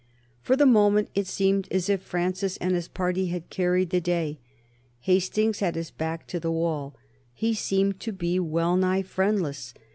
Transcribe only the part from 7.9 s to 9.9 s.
to be well nigh friendless.